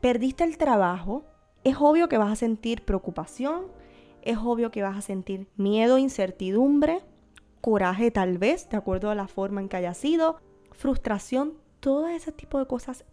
perdiste 0.00 0.44
el 0.44 0.58
trabajo, 0.58 1.24
es 1.64 1.76
obvio 1.78 2.08
que 2.08 2.18
vas 2.18 2.32
a 2.32 2.36
sentir 2.36 2.84
preocupación, 2.84 3.66
es 4.22 4.38
obvio 4.38 4.70
que 4.70 4.82
vas 4.82 4.96
a 4.96 5.02
sentir 5.02 5.48
miedo, 5.56 5.98
incertidumbre, 5.98 7.00
coraje 7.60 8.10
tal 8.10 8.38
vez, 8.38 8.68
de 8.68 8.76
acuerdo 8.76 9.10
a 9.10 9.14
la 9.14 9.28
forma 9.28 9.60
en 9.60 9.68
que 9.68 9.76
haya 9.76 9.94
sido, 9.94 10.36
frustración, 10.72 11.54
todo 11.80 12.08
ese 12.08 12.32
tipo 12.32 12.58
de 12.58 12.66
cosas 12.66 13.04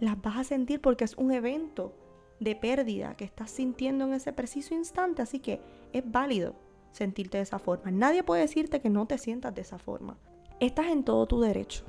las 0.00 0.20
vas 0.20 0.36
a 0.36 0.44
sentir 0.44 0.80
porque 0.80 1.04
es 1.04 1.16
un 1.16 1.30
evento 1.30 1.94
de 2.42 2.56
pérdida 2.56 3.14
que 3.16 3.24
estás 3.24 3.50
sintiendo 3.50 4.04
en 4.04 4.14
ese 4.14 4.32
preciso 4.32 4.74
instante, 4.74 5.22
así 5.22 5.38
que 5.38 5.60
es 5.92 6.02
válido 6.10 6.54
sentirte 6.90 7.38
de 7.38 7.44
esa 7.44 7.58
forma. 7.58 7.90
Nadie 7.90 8.22
puede 8.22 8.42
decirte 8.42 8.80
que 8.80 8.90
no 8.90 9.06
te 9.06 9.18
sientas 9.18 9.54
de 9.54 9.62
esa 9.62 9.78
forma. 9.78 10.18
Estás 10.60 10.86
en 10.86 11.04
todo 11.04 11.26
tu 11.26 11.40
derecho. 11.40 11.84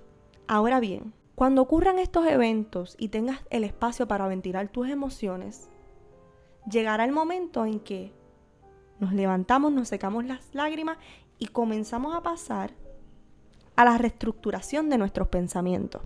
Ahora 0.47 0.79
bien, 0.79 1.13
cuando 1.35 1.61
ocurran 1.61 1.99
estos 1.99 2.27
eventos 2.27 2.95
y 2.99 3.09
tengas 3.09 3.39
el 3.49 3.63
espacio 3.63 4.07
para 4.07 4.27
ventilar 4.27 4.69
tus 4.69 4.89
emociones, 4.89 5.69
llegará 6.69 7.05
el 7.05 7.11
momento 7.11 7.65
en 7.65 7.79
que 7.79 8.13
nos 8.99 9.13
levantamos, 9.13 9.71
nos 9.73 9.87
secamos 9.87 10.25
las 10.25 10.53
lágrimas 10.53 10.97
y 11.39 11.47
comenzamos 11.47 12.15
a 12.15 12.21
pasar 12.21 12.73
a 13.75 13.85
la 13.85 13.97
reestructuración 13.97 14.89
de 14.89 14.97
nuestros 14.97 15.27
pensamientos. 15.27 16.03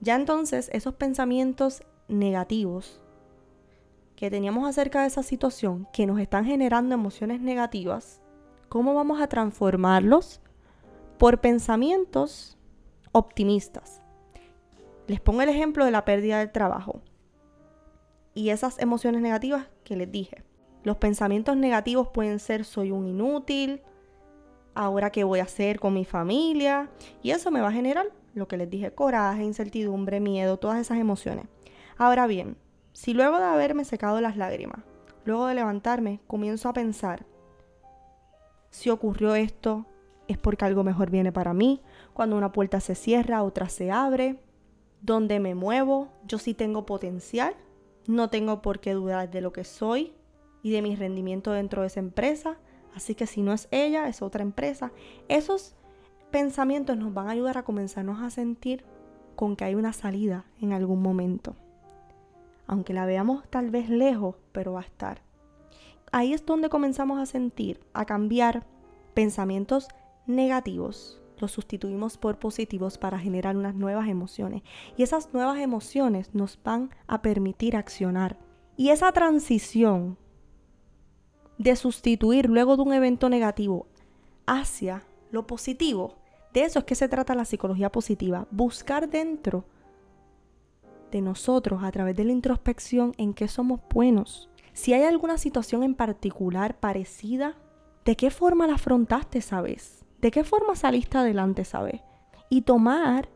Ya 0.00 0.14
entonces 0.14 0.70
esos 0.72 0.94
pensamientos 0.94 1.82
negativos 2.08 3.00
que 4.16 4.30
teníamos 4.30 4.68
acerca 4.68 5.02
de 5.02 5.08
esa 5.08 5.22
situación, 5.22 5.88
que 5.92 6.06
nos 6.06 6.20
están 6.20 6.44
generando 6.44 6.94
emociones 6.94 7.40
negativas, 7.40 8.20
¿cómo 8.68 8.94
vamos 8.94 9.20
a 9.20 9.28
transformarlos 9.28 10.40
por 11.18 11.40
pensamientos 11.40 12.56
optimistas? 13.12 14.02
Les 15.06 15.20
pongo 15.20 15.42
el 15.42 15.48
ejemplo 15.48 15.84
de 15.84 15.90
la 15.90 16.04
pérdida 16.04 16.38
del 16.38 16.52
trabajo 16.52 17.00
y 18.34 18.50
esas 18.50 18.78
emociones 18.78 19.20
negativas 19.20 19.66
que 19.84 19.96
les 19.96 20.10
dije. 20.10 20.42
Los 20.82 20.96
pensamientos 20.96 21.56
negativos 21.56 22.08
pueden 22.08 22.38
ser 22.38 22.64
soy 22.64 22.90
un 22.90 23.06
inútil, 23.06 23.82
ahora 24.74 25.10
qué 25.10 25.24
voy 25.24 25.40
a 25.40 25.44
hacer 25.44 25.80
con 25.80 25.94
mi 25.94 26.04
familia. 26.04 26.90
Y 27.22 27.30
eso 27.30 27.50
me 27.50 27.60
va 27.60 27.68
a 27.68 27.72
generar 27.72 28.06
lo 28.34 28.48
que 28.48 28.56
les 28.56 28.68
dije, 28.68 28.92
coraje, 28.92 29.44
incertidumbre, 29.44 30.20
miedo, 30.20 30.58
todas 30.58 30.78
esas 30.78 30.98
emociones. 30.98 31.46
Ahora 31.96 32.26
bien, 32.26 32.56
si 32.94 33.12
luego 33.12 33.36
de 33.36 33.44
haberme 33.44 33.84
secado 33.84 34.22
las 34.22 34.38
lágrimas, 34.38 34.80
luego 35.26 35.46
de 35.46 35.54
levantarme, 35.54 36.20
comienzo 36.26 36.70
a 36.70 36.72
pensar, 36.72 37.26
si 38.70 38.88
ocurrió 38.88 39.34
esto, 39.34 39.84
es 40.28 40.38
porque 40.38 40.64
algo 40.64 40.82
mejor 40.82 41.10
viene 41.10 41.30
para 41.30 41.52
mí, 41.52 41.82
cuando 42.14 42.38
una 42.38 42.52
puerta 42.52 42.80
se 42.80 42.94
cierra, 42.94 43.42
otra 43.42 43.68
se 43.68 43.90
abre, 43.90 44.40
donde 45.02 45.40
me 45.40 45.54
muevo, 45.54 46.08
yo 46.26 46.38
sí 46.38 46.54
tengo 46.54 46.86
potencial, 46.86 47.54
no 48.06 48.30
tengo 48.30 48.62
por 48.62 48.80
qué 48.80 48.94
dudar 48.94 49.30
de 49.30 49.42
lo 49.42 49.52
que 49.52 49.64
soy 49.64 50.14
y 50.62 50.72
de 50.72 50.80
mi 50.80 50.96
rendimiento 50.96 51.52
dentro 51.52 51.82
de 51.82 51.88
esa 51.88 52.00
empresa, 52.00 52.56
Así 52.94 53.14
que 53.14 53.26
si 53.26 53.42
no 53.42 53.52
es 53.52 53.68
ella, 53.70 54.08
es 54.08 54.22
otra 54.22 54.42
empresa. 54.42 54.92
Esos 55.28 55.74
pensamientos 56.30 56.96
nos 56.96 57.12
van 57.12 57.28
a 57.28 57.32
ayudar 57.32 57.58
a 57.58 57.64
comenzarnos 57.64 58.22
a 58.22 58.30
sentir 58.30 58.84
con 59.36 59.56
que 59.56 59.64
hay 59.64 59.74
una 59.74 59.92
salida 59.92 60.44
en 60.60 60.72
algún 60.72 61.02
momento. 61.02 61.56
Aunque 62.66 62.92
la 62.92 63.06
veamos 63.06 63.44
tal 63.50 63.70
vez 63.70 63.88
lejos, 63.88 64.36
pero 64.52 64.72
va 64.72 64.80
a 64.80 64.84
estar. 64.84 65.22
Ahí 66.12 66.32
es 66.32 66.46
donde 66.46 66.68
comenzamos 66.68 67.18
a 67.18 67.26
sentir, 67.26 67.80
a 67.92 68.04
cambiar 68.04 68.64
pensamientos 69.14 69.88
negativos. 70.26 71.20
Los 71.38 71.52
sustituimos 71.52 72.16
por 72.16 72.38
positivos 72.38 72.98
para 72.98 73.18
generar 73.18 73.56
unas 73.56 73.74
nuevas 73.74 74.08
emociones. 74.08 74.62
Y 74.96 75.02
esas 75.02 75.34
nuevas 75.34 75.58
emociones 75.58 76.34
nos 76.34 76.58
van 76.62 76.90
a 77.06 77.20
permitir 77.22 77.76
accionar. 77.76 78.38
Y 78.76 78.90
esa 78.90 79.12
transición 79.12 80.16
de 81.58 81.76
sustituir 81.76 82.48
luego 82.48 82.76
de 82.76 82.82
un 82.82 82.92
evento 82.92 83.28
negativo 83.28 83.86
hacia 84.46 85.02
lo 85.30 85.46
positivo. 85.46 86.16
De 86.52 86.62
eso 86.62 86.78
es 86.78 86.84
que 86.84 86.94
se 86.94 87.08
trata 87.08 87.34
la 87.34 87.44
psicología 87.44 87.90
positiva. 87.90 88.46
Buscar 88.50 89.08
dentro 89.08 89.64
nosotros 91.20 91.82
a 91.82 91.90
través 91.90 92.16
de 92.16 92.24
la 92.24 92.32
introspección 92.32 93.12
en 93.18 93.34
qué 93.34 93.48
somos 93.48 93.80
buenos. 93.90 94.50
Si 94.72 94.92
hay 94.92 95.04
alguna 95.04 95.38
situación 95.38 95.82
en 95.82 95.94
particular 95.94 96.78
parecida, 96.78 97.56
¿de 98.04 98.16
qué 98.16 98.30
forma 98.30 98.66
la 98.66 98.74
afrontaste 98.74 99.38
esa 99.38 99.60
vez? 99.60 100.04
¿De 100.20 100.30
qué 100.30 100.44
forma 100.44 100.74
saliste 100.74 101.18
adelante 101.18 101.62
esa 101.62 101.82
vez? 101.82 102.00
Y 102.50 102.62
tomar 102.62 103.28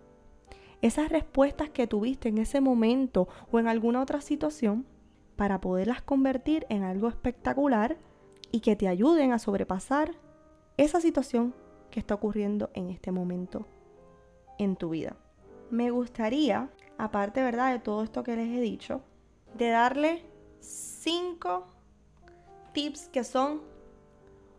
esas 0.83 1.09
respuestas 1.11 1.71
que 1.71 1.87
tuviste 1.87 2.29
en 2.29 2.39
ese 2.39 2.61
momento 2.61 3.29
o 3.51 3.59
en 3.59 3.69
alguna 3.69 4.01
otra 4.01 4.21
situación 4.21 4.87
para 5.37 5.61
poderlas 5.61 6.03
convertir 6.03 6.67
en 6.69 6.83
algo 6.83 7.09
espectacular 7.09 7.99
y 8.51 8.61
que 8.61 8.77
te 8.77 8.89
ayuden 8.89 9.33
a 9.33 9.39
sobrepasar 9.39 10.13
esa 10.77 11.01
situación 11.01 11.55
que 11.91 12.01
está 12.01 12.15
ocurriendo 12.15 12.71
en 12.75 12.91
este 12.91 13.13
momento 13.13 13.67
en 14.59 14.77
tu 14.77 14.91
vida. 14.91 15.17
Me 15.71 15.91
gustaría, 15.91 16.71
aparte 16.99 17.43
¿verdad? 17.43 17.73
de 17.73 17.79
todo 17.79 18.03
esto 18.03 18.23
que 18.23 18.37
les 18.37 18.49
he 18.49 18.61
dicho, 18.61 19.01
de 19.55 19.71
darle 19.71 20.25
cinco 20.61 21.67
tips 22.73 23.09
que 23.09 23.25
son 23.25 23.63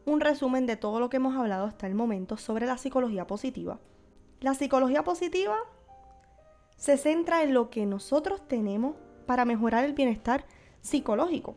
un 0.06 0.22
resumen 0.22 0.66
de 0.66 0.76
todo 0.76 1.00
lo 1.00 1.10
que 1.10 1.18
hemos 1.18 1.36
hablado 1.36 1.66
hasta 1.66 1.86
el 1.86 1.94
momento 1.94 2.38
sobre 2.38 2.66
la 2.66 2.78
psicología 2.78 3.28
positiva. 3.28 3.80
La 4.40 4.54
psicología 4.54 5.04
positiva 5.04 5.58
se 6.78 6.98
centra 6.98 7.44
en 7.44 7.54
lo 7.54 7.70
que 7.70 7.86
nosotros 7.86 8.48
tenemos 8.48 8.96
para 9.28 9.46
mejorar 9.46 9.84
el 9.84 9.94
bienestar 9.94 10.46
psicológico. 10.82 11.56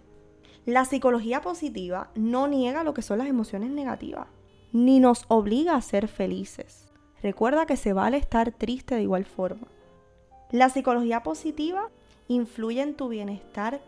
La 0.66 0.84
psicología 0.84 1.40
positiva 1.40 2.10
no 2.14 2.48
niega 2.48 2.84
lo 2.84 2.92
que 2.92 3.02
son 3.02 3.18
las 3.18 3.28
emociones 3.28 3.70
negativas, 3.70 4.26
ni 4.72 5.00
nos 5.00 5.24
obliga 5.28 5.74
a 5.74 5.80
ser 5.80 6.08
felices. 6.08 6.88
Recuerda 7.22 7.66
que 7.66 7.76
se 7.76 7.92
vale 7.92 8.16
estar 8.16 8.52
triste 8.52 8.96
de 8.96 9.02
igual 9.02 9.24
forma. 9.24 9.68
La 10.52 10.68
psicología 10.68 11.22
positiva 11.22 11.88
influye 12.28 12.82
en 12.82 12.94
tu 12.94 13.08
bienestar 13.08 13.80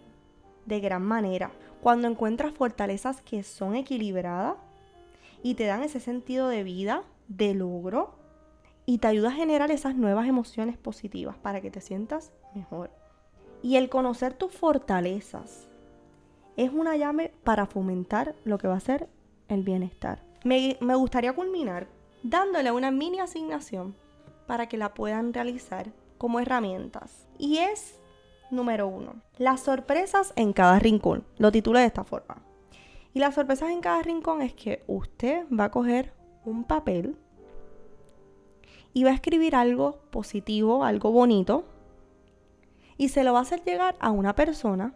de 0.64 0.80
gran 0.80 1.02
manera. 1.02 1.50
Cuando 1.82 2.08
encuentras 2.08 2.54
fortalezas 2.54 3.20
que 3.20 3.42
son 3.42 3.76
equilibradas 3.76 4.56
y 5.42 5.54
te 5.54 5.66
dan 5.66 5.82
ese 5.82 6.00
sentido 6.00 6.48
de 6.48 6.64
vida, 6.64 7.02
de 7.28 7.52
logro, 7.54 8.14
y 8.86 8.98
te 8.98 9.08
ayuda 9.08 9.28
a 9.28 9.32
generar 9.32 9.70
esas 9.70 9.94
nuevas 9.94 10.26
emociones 10.26 10.78
positivas 10.78 11.36
para 11.36 11.60
que 11.60 11.70
te 11.70 11.82
sientas 11.82 12.32
mejor. 12.54 12.90
Y 13.62 13.76
el 13.76 13.88
conocer 13.90 14.32
tus 14.34 14.52
fortalezas 14.52 15.68
es 16.56 16.72
una 16.72 16.96
llave 16.96 17.32
para 17.44 17.66
fomentar 17.66 18.34
lo 18.44 18.58
que 18.58 18.68
va 18.68 18.76
a 18.76 18.80
ser 18.80 19.08
el 19.48 19.62
bienestar. 19.62 20.22
Me, 20.44 20.76
gustaría 20.80 21.34
culminar 21.34 21.88
dándole 22.22 22.70
una 22.70 22.90
mini 22.90 23.20
asignación 23.20 23.94
para 24.46 24.68
que 24.68 24.76
la 24.76 24.94
puedan 24.94 25.32
realizar 25.32 25.92
como 26.24 26.40
herramientas. 26.40 27.28
Y 27.36 27.58
es, 27.58 28.00
número 28.50 28.88
uno, 28.88 29.16
las 29.36 29.60
sorpresas 29.60 30.32
en 30.36 30.54
cada 30.54 30.78
rincón. 30.78 31.22
Lo 31.36 31.52
titulé 31.52 31.80
de 31.80 31.86
esta 31.86 32.02
forma. 32.02 32.38
Y 33.12 33.18
las 33.18 33.34
sorpresas 33.34 33.68
en 33.68 33.82
cada 33.82 34.00
rincón 34.00 34.40
es 34.40 34.54
que 34.54 34.82
usted 34.86 35.44
va 35.52 35.64
a 35.64 35.70
coger 35.70 36.14
un 36.46 36.64
papel 36.64 37.18
y 38.94 39.04
va 39.04 39.10
a 39.10 39.14
escribir 39.14 39.54
algo 39.54 39.98
positivo, 40.10 40.82
algo 40.82 41.12
bonito, 41.12 41.66
y 42.96 43.10
se 43.10 43.22
lo 43.22 43.34
va 43.34 43.40
a 43.40 43.42
hacer 43.42 43.62
llegar 43.62 43.94
a 44.00 44.10
una 44.10 44.34
persona 44.34 44.94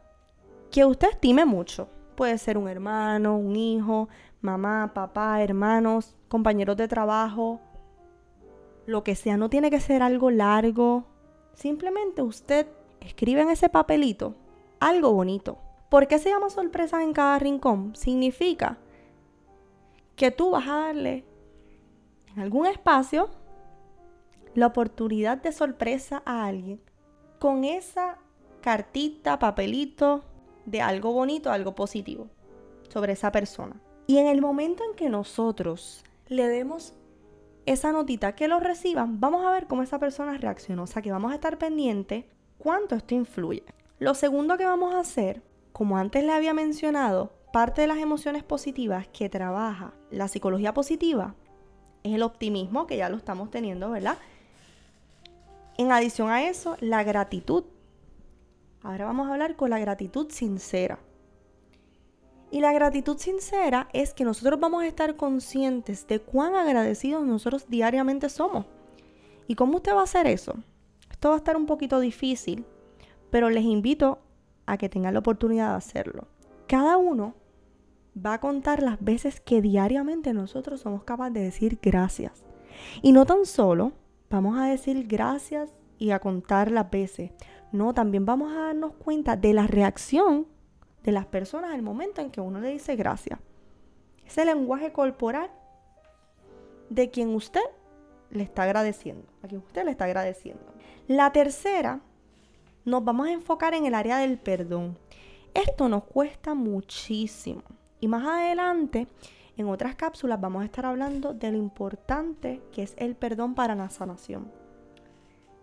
que 0.71 0.87
usted 0.87 1.11
estime 1.11 1.45
mucho. 1.45 1.91
Puede 2.15 2.39
ser 2.39 2.57
un 2.57 2.69
hermano, 2.69 3.37
un 3.37 3.55
hijo, 3.55 4.09
mamá, 4.41 4.93
papá, 4.95 5.43
hermanos, 5.43 6.17
compañeros 6.29 6.79
de 6.79 6.89
trabajo, 6.89 7.61
lo 8.89 9.05
que 9.05 9.15
sea, 9.15 9.37
no 9.37 9.51
tiene 9.51 9.71
que 9.71 9.81
ser 9.81 10.03
algo 10.03 10.31
largo. 10.31 11.05
Simplemente 11.59 12.23
usted 12.23 12.69
escribe 13.01 13.41
en 13.41 13.51
ese 13.51 13.69
papelito 13.69 14.37
algo 14.79 15.13
bonito. 15.13 15.59
¿Por 15.89 16.07
qué 16.07 16.21
se 16.21 16.31
llama 16.31 16.51
sorpresa 16.51 17.03
en 17.03 17.13
cada 17.13 17.37
rincón? 17.41 17.97
Significa 17.97 18.79
que 20.15 20.31
tú 20.31 20.53
vas 20.53 20.69
a 20.69 20.77
darle 20.83 21.25
en 22.33 22.43
algún 22.43 22.67
espacio 22.67 23.29
la 24.55 24.69
oportunidad 24.69 25.39
de 25.39 25.51
sorpresa 25.51 26.23
a 26.25 26.47
alguien 26.47 26.81
con 27.41 27.65
esa 27.65 28.19
cartita, 28.61 29.41
papelito 29.41 30.23
de 30.65 30.81
algo 30.81 31.13
bonito, 31.13 31.51
algo 31.51 31.75
positivo 31.75 32.29
sobre 32.89 33.15
esa 33.15 33.33
persona. 33.33 33.81
Y 34.07 34.19
en 34.19 34.29
el 34.29 34.41
momento 34.41 34.85
en 34.89 34.95
que 34.95 35.09
nosotros 35.09 36.05
le 36.29 36.47
demos 36.47 36.95
esa 37.73 37.93
notita 37.93 38.35
que 38.35 38.49
lo 38.49 38.61
reciban, 38.61 39.21
vamos 39.21 39.45
a 39.45 39.51
ver 39.51 39.67
cómo 39.67 39.83
esa 39.83 39.99
persona 39.99 40.37
reacciona. 40.39 40.83
O 40.83 40.87
sea 40.87 41.03
que 41.03 41.13
vamos 41.13 41.33
a 41.33 41.35
estar 41.35 41.59
pendiente 41.59 42.29
cuánto 42.59 42.95
esto 42.95 43.15
influye. 43.15 43.65
Lo 43.99 44.15
segundo 44.15 44.57
que 44.57 44.65
vamos 44.65 44.95
a 44.95 45.01
hacer, 45.01 45.43
como 45.73 45.99
antes 45.99 46.25
le 46.25 46.33
había 46.33 46.55
mencionado, 46.55 47.33
parte 47.53 47.83
de 47.83 47.87
las 47.87 47.99
emociones 47.99 48.43
positivas 48.43 49.09
que 49.09 49.29
trabaja 49.29 49.93
la 50.11 50.29
psicología 50.29 50.75
positiva 50.75 51.35
es 52.03 52.15
el 52.15 52.23
optimismo, 52.23 52.87
que 52.87 52.97
ya 52.97 53.09
lo 53.09 53.17
estamos 53.17 53.51
teniendo, 53.51 53.91
¿verdad? 53.91 54.19
En 55.77 55.93
adición 55.93 56.31
a 56.31 56.49
eso, 56.49 56.77
la 56.81 57.03
gratitud. 57.05 57.65
Ahora 58.83 59.07
vamos 59.07 59.29
a 59.29 59.33
hablar 59.33 59.57
con 59.57 59.71
la 59.71 59.79
gratitud 59.79 60.31
sincera. 60.31 60.99
Y 62.51 62.61
la 62.61 62.73
gratitud 62.73 63.19
sincera 63.19 63.89
es 63.93 64.15
que 64.15 64.25
nosotros 64.25 64.59
vamos 64.59 64.83
a 64.83 64.87
estar 64.87 65.17
conscientes 65.17 66.07
de 66.07 66.21
cuán 66.21 66.55
agradecidos 66.55 67.27
nosotros 67.27 67.67
diariamente 67.69 68.29
somos. 68.31 68.65
¿Y 69.47 69.55
cómo 69.55 69.77
usted 69.77 69.95
va 69.95 70.01
a 70.01 70.05
hacer 70.05 70.27
eso? 70.27 70.55
Esto 71.11 71.29
va 71.29 71.35
a 71.35 71.39
estar 71.39 71.57
un 71.57 71.67
poquito 71.67 72.01
difícil, 72.01 72.65
pero 73.31 73.51
les 73.51 73.65
invito 73.65 74.19
a 74.67 74.79
que 74.79 74.89
tengan 74.89 75.15
la 75.15 75.21
oportunidad 75.21 75.71
de 75.71 75.77
hacerlo. 75.77 76.29
Cada 76.67 76.97
uno 76.97 77.35
va 78.17 78.35
a 78.35 78.41
contar 78.41 78.83
las 78.83 79.03
veces 79.03 79.41
que 79.41 79.61
diariamente 79.61 80.33
nosotros 80.33 80.81
somos 80.81 81.05
capaces 81.05 81.35
de 81.35 81.41
decir 81.41 81.79
gracias. 81.83 82.45
Y 83.03 83.13
no 83.13 83.27
tan 83.27 83.45
solo 83.47 83.93
vamos 84.31 84.59
a 84.59 84.67
decir 84.67 85.07
gracias 85.07 85.71
y 85.99 86.11
a 86.11 86.19
contar 86.19 86.71
las 86.71 86.91
veces. 86.91 87.33
No, 87.73 87.93
también 87.93 88.25
vamos 88.25 88.53
a 88.53 88.67
darnos 88.67 88.95
cuenta 88.95 89.37
de 89.37 89.53
la 89.53 89.67
reacción 89.67 90.47
de 91.09 91.13
las 91.13 91.25
personas 91.25 91.73
al 91.73 91.81
momento 91.81 92.21
en 92.21 92.31
que 92.31 92.43
uno 92.43 92.61
le 92.61 92.69
dice 92.69 92.95
gracias. 92.95 93.41
Ese 94.27 94.45
lenguaje 94.45 94.93
corporal 94.93 95.51
de 96.91 97.09
quien 97.09 97.35
usted 97.35 97.63
le 98.29 98.43
está 98.43 98.65
agradeciendo, 98.65 99.27
a 99.43 99.49
quien 99.49 99.63
usted 99.63 99.87
le 99.87 99.93
está 99.93 100.05
agradeciendo. 100.05 100.63
La 101.07 101.33
tercera, 101.33 102.01
nos 102.85 103.03
vamos 103.03 103.27
a 103.27 103.33
enfocar 103.33 103.73
en 103.73 103.87
el 103.87 103.95
área 103.95 104.19
del 104.19 104.37
perdón. 104.37 104.99
Esto 105.55 105.89
nos 105.89 106.05
cuesta 106.05 106.53
muchísimo. 106.53 107.63
Y 108.01 108.07
más 108.07 108.27
adelante, 108.27 109.07
en 109.57 109.67
otras 109.67 109.95
cápsulas, 109.95 110.39
vamos 110.39 110.61
a 110.61 110.67
estar 110.67 110.85
hablando 110.85 111.33
de 111.33 111.51
lo 111.51 111.57
importante 111.57 112.61
que 112.71 112.83
es 112.83 112.93
el 112.99 113.17
perdón 113.17 113.55
para 113.55 113.75
la 113.75 113.89
sanación. 113.89 114.53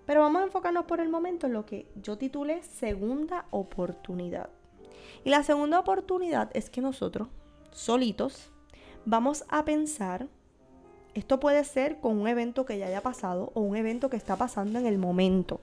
Pero 0.07 0.21
vamos 0.21 0.41
a 0.41 0.45
enfocarnos 0.45 0.85
por 0.85 1.01
el 1.01 1.09
momento 1.09 1.45
en 1.45 1.53
lo 1.53 1.67
que 1.67 1.87
yo 2.01 2.17
titulé 2.17 2.63
segunda 2.63 3.45
oportunidad. 3.51 4.49
Y 5.23 5.29
la 5.29 5.43
segunda 5.43 5.79
oportunidad 5.79 6.49
es 6.53 6.69
que 6.69 6.81
nosotros, 6.81 7.27
solitos, 7.71 8.51
vamos 9.05 9.45
a 9.49 9.65
pensar, 9.65 10.27
esto 11.13 11.39
puede 11.39 11.63
ser 11.63 11.99
con 11.99 12.19
un 12.19 12.27
evento 12.27 12.65
que 12.65 12.77
ya 12.77 12.87
haya 12.87 13.01
pasado 13.01 13.51
o 13.53 13.61
un 13.61 13.75
evento 13.75 14.09
que 14.09 14.17
está 14.17 14.35
pasando 14.35 14.79
en 14.79 14.85
el 14.85 14.97
momento. 14.97 15.61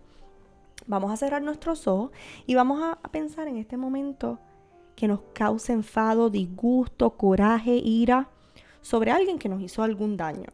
Vamos 0.87 1.13
a 1.13 1.17
cerrar 1.17 1.43
nuestros 1.43 1.87
ojos 1.87 2.11
y 2.47 2.55
vamos 2.55 2.83
a 2.83 2.97
pensar 3.11 3.49
en 3.49 3.57
este 3.59 3.77
momento 3.77 4.39
que 4.97 5.09
nos 5.09 5.21
cause 5.33 5.73
enfado, 5.73 6.31
disgusto, 6.31 7.11
coraje, 7.11 7.75
ira 7.75 8.29
sobre 8.81 9.11
alguien 9.11 9.39
que 9.39 9.49
nos 9.49 9.61
hizo 9.61 9.83
algún 9.83 10.17
daño. 10.17 10.49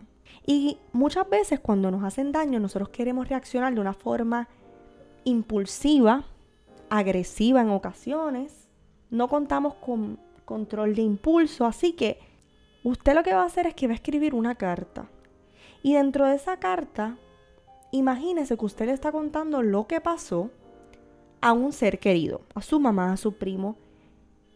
Y 0.46 0.78
muchas 0.92 1.28
veces 1.28 1.60
cuando 1.60 1.90
nos 1.90 2.04
hacen 2.04 2.32
daño 2.32 2.58
nosotros 2.58 2.88
queremos 2.88 3.28
reaccionar 3.28 3.74
de 3.74 3.80
una 3.80 3.94
forma 3.94 4.48
impulsiva, 5.24 6.24
agresiva 6.88 7.60
en 7.60 7.70
ocasiones, 7.70 8.57
no 9.10 9.28
contamos 9.28 9.74
con 9.74 10.18
control 10.44 10.94
de 10.94 11.02
impulso, 11.02 11.66
así 11.66 11.92
que 11.92 12.18
usted 12.82 13.14
lo 13.14 13.22
que 13.22 13.34
va 13.34 13.42
a 13.42 13.46
hacer 13.46 13.66
es 13.66 13.74
que 13.74 13.86
va 13.86 13.92
a 13.92 13.96
escribir 13.96 14.34
una 14.34 14.54
carta. 14.54 15.08
Y 15.82 15.94
dentro 15.94 16.26
de 16.26 16.34
esa 16.34 16.58
carta, 16.58 17.16
imagínese 17.92 18.56
que 18.56 18.64
usted 18.64 18.86
le 18.86 18.92
está 18.92 19.12
contando 19.12 19.62
lo 19.62 19.86
que 19.86 20.00
pasó 20.00 20.50
a 21.40 21.52
un 21.52 21.72
ser 21.72 21.98
querido, 21.98 22.42
a 22.54 22.62
su 22.62 22.80
mamá, 22.80 23.12
a 23.12 23.16
su 23.16 23.34
primo, 23.34 23.76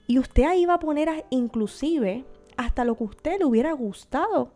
y 0.06 0.18
usted 0.18 0.44
ahí 0.44 0.66
va 0.66 0.74
a 0.74 0.80
poner 0.80 1.24
inclusive 1.30 2.24
hasta 2.56 2.84
lo 2.84 2.96
que 2.96 3.04
usted 3.04 3.38
le 3.38 3.44
hubiera 3.44 3.72
gustado 3.72 4.52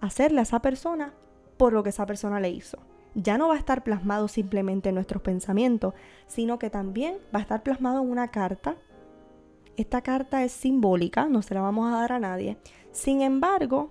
hacerle 0.00 0.40
a 0.40 0.42
esa 0.42 0.62
persona 0.62 1.12
por 1.56 1.72
lo 1.72 1.82
que 1.82 1.90
esa 1.90 2.06
persona 2.06 2.40
le 2.40 2.50
hizo. 2.50 2.78
Ya 3.14 3.36
no 3.36 3.48
va 3.48 3.54
a 3.54 3.58
estar 3.58 3.84
plasmado 3.84 4.28
simplemente 4.28 4.88
en 4.88 4.94
nuestros 4.94 5.22
pensamientos, 5.22 5.94
sino 6.26 6.58
que 6.58 6.70
también 6.70 7.18
va 7.34 7.40
a 7.40 7.42
estar 7.42 7.62
plasmado 7.62 8.02
en 8.02 8.10
una 8.10 8.28
carta 8.28 8.76
esta 9.80 10.02
carta 10.02 10.44
es 10.44 10.52
simbólica, 10.52 11.26
no 11.26 11.42
se 11.42 11.54
la 11.54 11.60
vamos 11.60 11.92
a 11.92 11.96
dar 12.00 12.12
a 12.12 12.20
nadie. 12.20 12.58
Sin 12.92 13.22
embargo, 13.22 13.90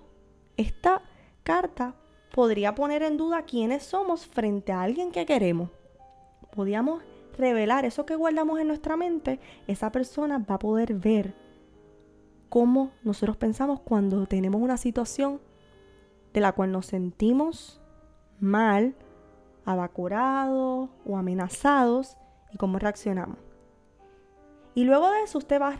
esta 0.56 1.02
carta 1.42 1.94
podría 2.34 2.74
poner 2.74 3.02
en 3.02 3.16
duda 3.16 3.42
quiénes 3.42 3.82
somos 3.82 4.26
frente 4.26 4.72
a 4.72 4.82
alguien 4.82 5.10
que 5.10 5.26
queremos. 5.26 5.70
Podríamos 6.54 7.02
revelar 7.36 7.84
eso 7.84 8.06
que 8.06 8.16
guardamos 8.16 8.60
en 8.60 8.68
nuestra 8.68 8.96
mente, 8.96 9.40
esa 9.66 9.90
persona 9.90 10.38
va 10.38 10.56
a 10.56 10.58
poder 10.58 10.94
ver 10.94 11.34
cómo 12.48 12.90
nosotros 13.02 13.36
pensamos 13.36 13.80
cuando 13.80 14.26
tenemos 14.26 14.60
una 14.60 14.76
situación 14.76 15.40
de 16.32 16.40
la 16.40 16.52
cual 16.52 16.72
nos 16.72 16.86
sentimos 16.86 17.80
mal, 18.38 18.94
abacorados 19.64 20.90
o 21.06 21.16
amenazados 21.16 22.16
y 22.52 22.56
cómo 22.56 22.78
reaccionamos. 22.78 23.49
Y 24.80 24.84
luego 24.84 25.10
de 25.10 25.24
eso 25.24 25.36
usted 25.36 25.60
va 25.60 25.68
a, 25.68 25.78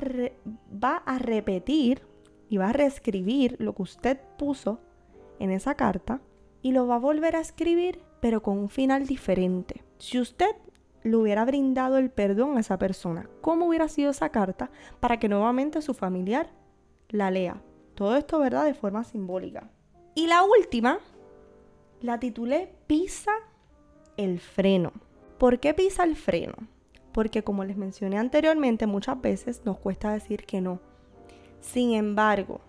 va 0.70 0.96
a 1.06 1.18
repetir 1.18 2.02
y 2.50 2.58
va 2.58 2.68
a 2.68 2.74
reescribir 2.74 3.56
lo 3.58 3.74
que 3.74 3.80
usted 3.80 4.20
puso 4.36 4.78
en 5.38 5.50
esa 5.50 5.74
carta 5.74 6.20
y 6.60 6.72
lo 6.72 6.86
va 6.86 6.96
a 6.96 6.98
volver 6.98 7.34
a 7.34 7.40
escribir 7.40 8.02
pero 8.20 8.42
con 8.42 8.58
un 8.58 8.68
final 8.68 9.06
diferente. 9.06 9.82
Si 9.96 10.20
usted 10.20 10.54
le 11.02 11.16
hubiera 11.16 11.46
brindado 11.46 11.96
el 11.96 12.10
perdón 12.10 12.58
a 12.58 12.60
esa 12.60 12.76
persona, 12.76 13.26
¿cómo 13.40 13.68
hubiera 13.68 13.88
sido 13.88 14.10
esa 14.10 14.28
carta 14.28 14.70
para 15.00 15.18
que 15.18 15.30
nuevamente 15.30 15.80
su 15.80 15.94
familiar 15.94 16.50
la 17.08 17.30
lea? 17.30 17.62
Todo 17.94 18.18
esto, 18.18 18.38
¿verdad? 18.38 18.66
De 18.66 18.74
forma 18.74 19.02
simbólica. 19.04 19.70
Y 20.14 20.26
la 20.26 20.42
última, 20.42 20.98
la 22.02 22.20
titulé 22.20 22.74
Pisa 22.86 23.32
el 24.18 24.40
freno. 24.40 24.92
¿Por 25.38 25.58
qué 25.58 25.72
pisa 25.72 26.04
el 26.04 26.16
freno? 26.16 26.68
Porque 27.12 27.42
como 27.42 27.64
les 27.64 27.76
mencioné 27.76 28.18
anteriormente, 28.18 28.86
muchas 28.86 29.20
veces 29.20 29.62
nos 29.64 29.78
cuesta 29.78 30.12
decir 30.12 30.44
que 30.44 30.60
no. 30.60 30.80
Sin 31.60 31.92
embargo, 31.92 32.60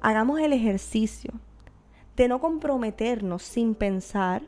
hagamos 0.00 0.40
el 0.40 0.52
ejercicio 0.52 1.32
de 2.16 2.28
no 2.28 2.40
comprometernos 2.40 3.42
sin 3.42 3.74
pensar 3.74 4.42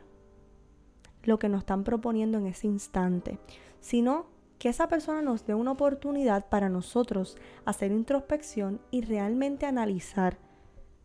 lo 1.23 1.39
que 1.39 1.49
nos 1.49 1.59
están 1.59 1.83
proponiendo 1.83 2.37
en 2.37 2.47
ese 2.47 2.67
instante, 2.67 3.39
sino 3.79 4.25
que 4.57 4.69
esa 4.69 4.87
persona 4.87 5.21
nos 5.21 5.45
dé 5.45 5.55
una 5.55 5.71
oportunidad 5.71 6.47
para 6.49 6.69
nosotros 6.69 7.37
hacer 7.65 7.91
introspección 7.91 8.79
y 8.91 9.01
realmente 9.01 9.65
analizar 9.65 10.37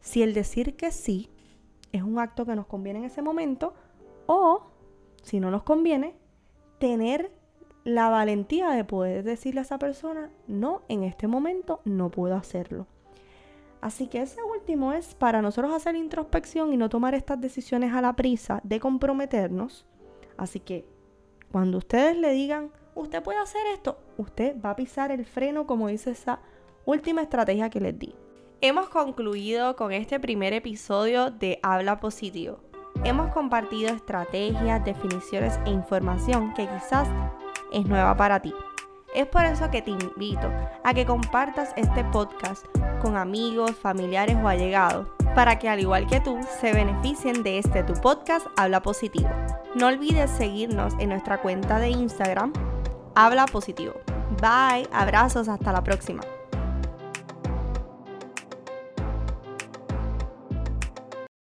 si 0.00 0.22
el 0.22 0.34
decir 0.34 0.76
que 0.76 0.90
sí 0.92 1.30
es 1.92 2.02
un 2.02 2.18
acto 2.18 2.44
que 2.44 2.54
nos 2.54 2.66
conviene 2.66 2.98
en 3.00 3.04
ese 3.06 3.22
momento 3.22 3.74
o, 4.26 4.66
si 5.22 5.40
no 5.40 5.50
nos 5.50 5.62
conviene, 5.62 6.14
tener 6.78 7.32
la 7.86 8.08
valentía 8.08 8.70
de 8.70 8.82
poder 8.82 9.22
decirle 9.22 9.60
a 9.60 9.62
esa 9.62 9.78
persona, 9.78 10.28
no, 10.48 10.82
en 10.88 11.04
este 11.04 11.28
momento 11.28 11.80
no 11.84 12.10
puedo 12.10 12.34
hacerlo. 12.34 12.88
Así 13.80 14.08
que 14.08 14.22
ese 14.22 14.42
último 14.42 14.92
es 14.92 15.14
para 15.14 15.40
nosotros 15.40 15.72
hacer 15.72 15.94
introspección 15.94 16.72
y 16.72 16.76
no 16.76 16.88
tomar 16.88 17.14
estas 17.14 17.40
decisiones 17.40 17.92
a 17.92 18.00
la 18.00 18.16
prisa 18.16 18.60
de 18.64 18.80
comprometernos. 18.80 19.86
Así 20.36 20.58
que 20.58 20.84
cuando 21.52 21.78
ustedes 21.78 22.16
le 22.16 22.32
digan, 22.32 22.72
usted 22.96 23.22
puede 23.22 23.38
hacer 23.38 23.64
esto, 23.72 24.00
usted 24.16 24.56
va 24.60 24.70
a 24.70 24.76
pisar 24.76 25.12
el 25.12 25.24
freno 25.24 25.68
como 25.68 25.86
dice 25.86 26.10
esa 26.10 26.40
última 26.86 27.22
estrategia 27.22 27.70
que 27.70 27.80
les 27.80 27.96
di. 27.96 28.16
Hemos 28.62 28.88
concluido 28.88 29.76
con 29.76 29.92
este 29.92 30.18
primer 30.18 30.54
episodio 30.54 31.30
de 31.30 31.60
Habla 31.62 32.00
Positivo. 32.00 32.58
Hemos 33.04 33.32
compartido 33.32 33.94
estrategias, 33.94 34.84
definiciones 34.84 35.60
e 35.66 35.70
información 35.70 36.52
que 36.54 36.66
quizás 36.66 37.06
es 37.76 37.86
nueva 37.86 38.16
para 38.16 38.40
ti. 38.40 38.54
Es 39.14 39.26
por 39.26 39.44
eso 39.44 39.70
que 39.70 39.82
te 39.82 39.90
invito 39.90 40.50
a 40.82 40.94
que 40.94 41.06
compartas 41.06 41.72
este 41.76 42.04
podcast 42.04 42.64
con 43.00 43.16
amigos, 43.16 43.72
familiares 43.72 44.36
o 44.42 44.48
allegados 44.48 45.06
para 45.34 45.58
que 45.58 45.68
al 45.68 45.80
igual 45.80 46.06
que 46.06 46.20
tú 46.20 46.38
se 46.60 46.72
beneficien 46.72 47.42
de 47.42 47.58
este 47.58 47.82
tu 47.82 47.92
podcast 47.94 48.46
Habla 48.56 48.80
Positivo. 48.80 49.28
No 49.74 49.88
olvides 49.88 50.30
seguirnos 50.30 50.94
en 50.98 51.10
nuestra 51.10 51.40
cuenta 51.42 51.78
de 51.78 51.90
Instagram 51.90 52.52
Habla 53.14 53.44
Positivo. 53.46 53.94
Bye, 54.40 54.88
abrazos, 54.92 55.48
hasta 55.48 55.72
la 55.72 55.84
próxima. 55.84 56.22